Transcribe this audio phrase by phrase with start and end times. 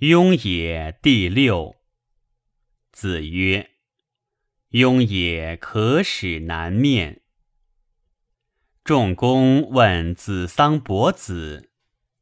[0.00, 1.76] 雍也第六。
[2.90, 3.72] 子曰
[4.72, 7.20] ：“雍也可使南面。”
[8.82, 11.72] 仲公问子桑伯子，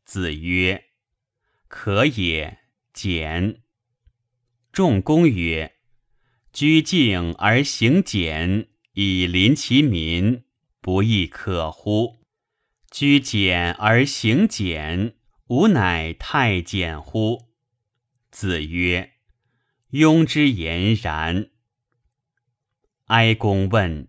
[0.05, 0.87] 子曰
[1.69, 2.59] ：“可也，
[2.93, 3.63] 简。”
[4.73, 5.77] 仲公曰
[6.53, 10.43] ：“居敬而行俭，以临其民，
[10.81, 12.27] 不亦可乎？
[12.91, 15.15] 居简而行俭，
[15.47, 17.47] 吾乃太简乎？”
[18.31, 19.15] 子曰
[19.93, 21.51] ：“庸之言然。”
[23.07, 24.09] 哀公问：“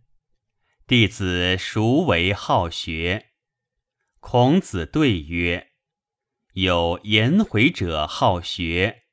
[0.86, 3.28] 弟子孰为好学？”
[4.20, 5.70] 孔子对曰
[6.54, 9.04] ：“有颜回者好学，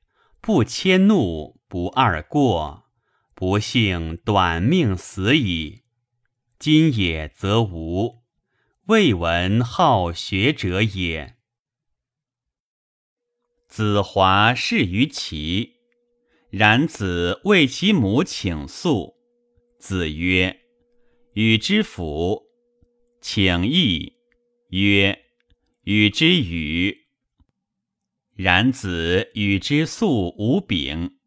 [0.40, 2.86] 不迁怒，不贰过，
[3.34, 5.84] 不幸短命死矣。
[6.58, 8.24] 今也则无，
[8.86, 11.35] 未闻好学者也。”
[13.76, 15.74] 子华侍于齐，
[16.48, 19.16] 然子为其母请宿。
[19.78, 20.60] 子曰
[21.36, 22.44] ：“与之辅。”
[23.20, 24.14] 请义
[24.70, 25.26] 曰
[25.84, 27.04] ：“与之与。”
[28.34, 31.18] 然子与之素无柄。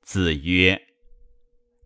[0.00, 0.80] 子曰：“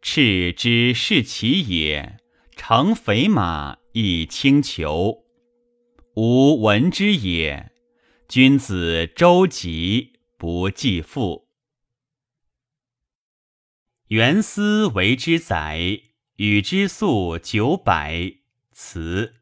[0.00, 2.20] 赤之是其也，
[2.54, 5.24] 乘肥马以轻裘，
[6.14, 7.66] 吾闻之也。”
[8.30, 11.48] 君子周吉不继父。
[14.06, 16.00] 元思为之宰，
[16.36, 18.34] 与之宿九百，
[18.70, 19.34] 辞。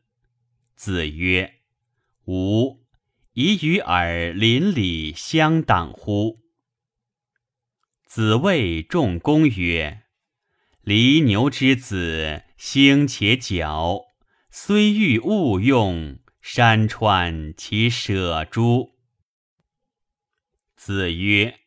[0.75, 1.57] 子曰
[2.29, 2.87] ：“吾
[3.35, 6.39] 以与尔邻里相党乎？”
[8.09, 10.05] 子谓仲公曰
[10.81, 14.07] ：“犁牛之子，兴且矫，
[14.51, 18.95] 虽欲勿用。”山川其舍诸？
[20.77, 21.59] 子曰：“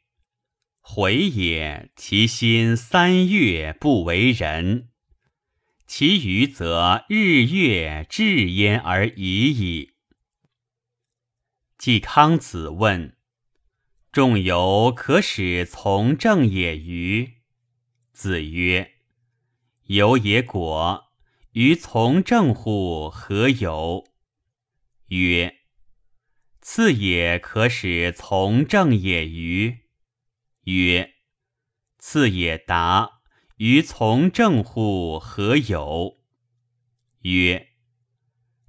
[0.82, 4.90] 回也，其心三月不为人，
[5.86, 9.92] 其余则日月至焉而已矣。”
[11.78, 13.16] 季康子问
[14.12, 17.36] ：“仲由可使从政也与？”
[18.14, 18.94] 子曰
[19.86, 21.12] ：“由也果，
[21.52, 23.12] 于从政乎？
[23.12, 24.08] 何有？”
[25.12, 25.58] 曰：
[26.62, 29.80] 次也可使从政也与？
[30.64, 31.16] 曰：
[31.98, 33.22] 次也达
[33.58, 35.20] 于从政乎？
[35.20, 36.18] 何有？
[37.24, 37.74] 曰：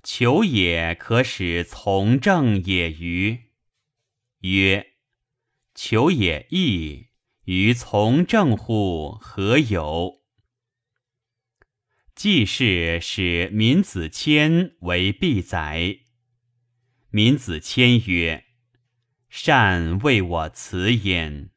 [0.02, 3.52] 求也可使从政也与？
[4.41, 4.94] 曰：
[5.76, 7.10] 求也易
[7.44, 9.12] 于从政乎？
[9.12, 10.25] 何有？
[12.16, 16.00] 季氏使闵子骞为必宰。
[17.12, 18.47] 闵子骞曰
[19.28, 21.50] ：“善为我辞焉。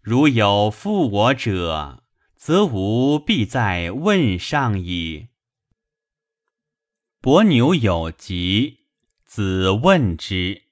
[0.00, 2.04] 如有负我者，
[2.36, 5.30] 则吾必在问上矣。”
[7.20, 8.86] 伯牛有疾，
[9.24, 10.62] 子问之，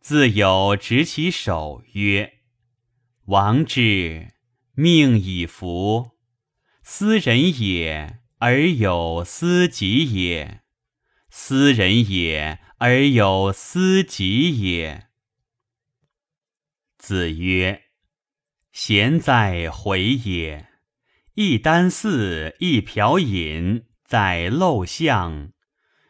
[0.00, 2.38] 自有执其手曰
[3.26, 4.32] ：“王之
[4.72, 6.12] 命以服，
[6.82, 10.61] 斯人也，而有斯己也；
[11.32, 15.06] 斯人也。”而有思己也。
[16.98, 17.84] 子曰
[18.72, 20.68] ：“贤在回也。
[21.34, 25.52] 一箪食，一瓢饮，在陋巷，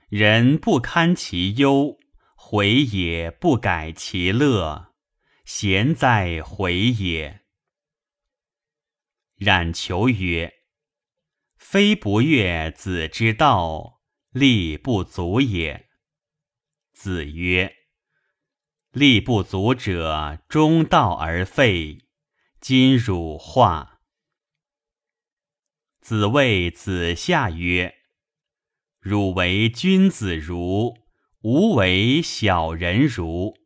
[0.08, 1.98] 人不堪其忧，
[2.34, 4.94] 回也不改其乐。
[5.44, 7.42] 贤在回也。”
[9.36, 10.54] 冉求曰
[11.58, 14.00] ：“非不悦子之道，
[14.32, 15.88] 力不足也。”
[16.92, 17.74] 子曰
[18.92, 22.08] ：“力不足者，中道而废。
[22.60, 24.00] 今汝化。”
[26.00, 27.94] 子谓子夏曰
[28.98, 30.94] ：“汝为君子如，
[31.42, 33.56] 吾为小人如。”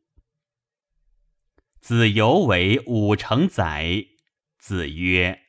[1.80, 4.04] 子游为五成载。
[4.58, 5.42] 子曰：“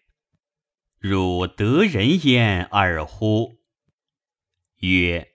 [1.00, 3.57] 汝得人焉尔乎？”
[4.80, 5.34] 曰。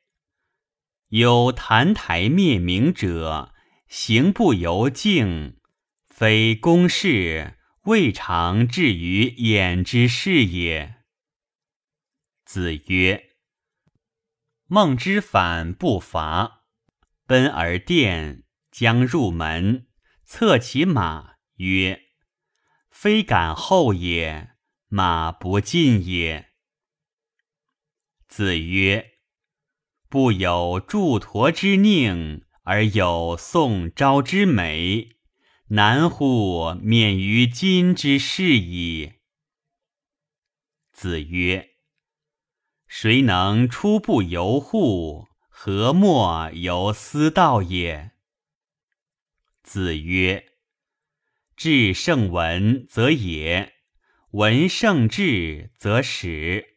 [1.09, 3.53] 有澹台灭明者，
[3.87, 5.61] 行不由径，
[6.07, 11.03] 非公事，未尝至于眼之事也。
[12.47, 13.35] 子曰
[14.69, 16.65] ：“孟之反不伐，
[17.27, 19.89] 奔而殿，将入门，
[20.25, 22.05] 策其马曰
[22.89, 24.53] ：‘非敢后也，
[24.89, 26.53] 马不进也。’”
[28.27, 29.12] 子曰。
[30.13, 35.17] 不有祝陀之佞，而有宋昭之美，
[35.69, 39.15] 难乎免于今之事矣。
[40.93, 41.71] 子曰
[42.87, 45.29] ：“谁能出不由户？
[45.49, 48.11] 何莫由斯道也？”
[49.65, 50.45] 子曰
[51.57, 53.73] ：“至圣文则也，
[54.33, 56.77] 文圣至则始。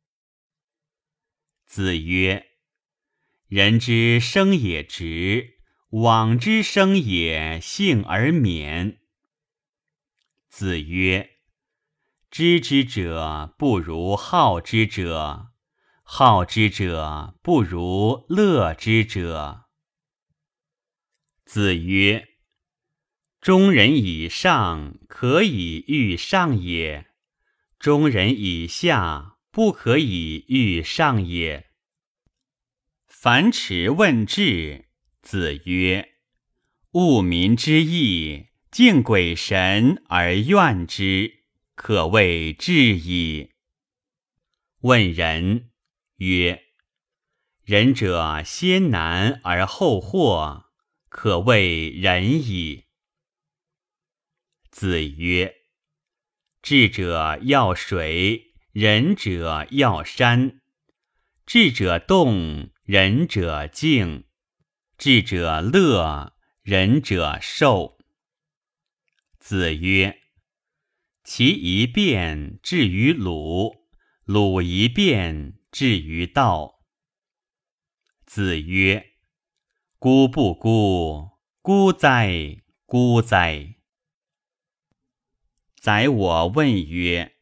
[1.65, 2.51] 子曰。
[3.47, 5.59] 人之生也直，
[5.89, 9.01] 往之生也幸而免。
[10.49, 11.37] 子曰
[12.31, 15.51] ：“知之者不如好之者，
[16.01, 19.65] 好之者不如乐之者。”
[21.45, 22.27] 子曰
[23.39, 27.11] ：“中人以上可以欲上也，
[27.79, 31.71] 中人以下不可以欲上也。”
[33.07, 34.89] 樊迟问智，
[35.21, 36.09] 子曰
[36.93, 41.43] ：“务民之义，敬鬼神而怨之，
[41.73, 43.51] 可谓智矣。”
[44.81, 45.71] 问仁，
[46.17, 46.61] 曰
[47.65, 50.65] ：“仁者先难而后获，
[51.09, 52.85] 可谓仁矣。”
[54.69, 55.55] 子曰
[56.65, 60.61] ：“智者要水，仁者要山。
[61.45, 64.25] 智者动。”仁者静，
[64.97, 66.33] 智者乐，
[66.63, 67.99] 仁者寿。
[69.37, 70.19] 子曰
[71.23, 73.87] ：“其一变至于鲁，
[74.23, 76.79] 鲁一变至于道。”
[78.25, 79.13] 子曰
[79.99, 81.29] ：“孤不孤，
[81.61, 82.57] 孤哉，
[82.87, 83.74] 孤哉！”
[85.85, 87.35] 宰我问曰：“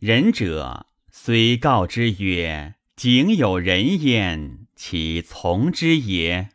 [0.00, 6.48] 仁者虽告之曰。”井有人焉，其从之也。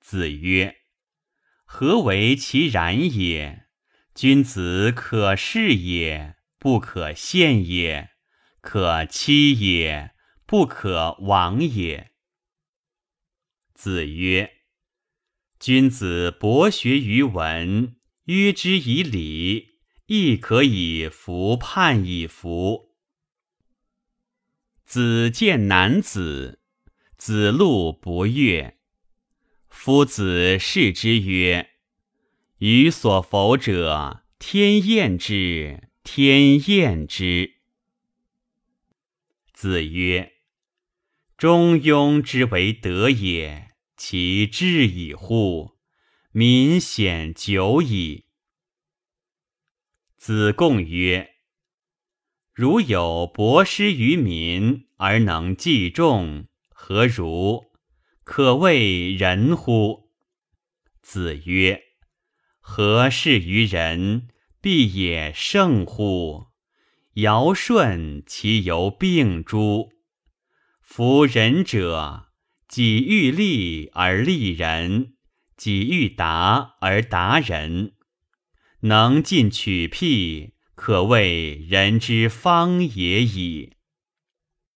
[0.00, 0.78] 子曰
[1.64, 3.66] ：“何为其然也？
[4.16, 8.08] 君子可视也，不可陷也；
[8.60, 10.10] 可欺也，
[10.44, 12.10] 不可亡也。”
[13.72, 14.54] 子曰
[15.60, 17.94] ：“君子博学于文，
[18.24, 19.73] 约之以礼，
[20.06, 22.94] 亦可以服判以服。”
[24.84, 26.60] 子见男子，
[27.16, 28.78] 子路不悦。
[29.68, 31.70] 夫子视之曰
[32.58, 37.54] ：“予所否者，天厌之，天厌之。”
[39.52, 40.34] 子曰
[41.36, 45.78] ：“中庸之为德也，其志矣乎！
[46.30, 48.26] 民显久矣。”
[50.26, 51.32] 子贡曰。
[52.54, 57.66] 如有博施于民而能济众，何如？
[58.24, 60.08] 可谓仁乎？
[61.02, 61.78] 子曰：
[62.58, 64.28] 何事于人，
[64.62, 66.46] 必也圣乎？
[67.16, 69.90] 尧舜其犹病诸？
[70.80, 72.28] 夫仁者，
[72.66, 75.16] 己欲立而立人，
[75.54, 77.92] 己欲达而达人，
[78.84, 80.54] 能进取辟。
[80.74, 83.73] 可谓人之方也已。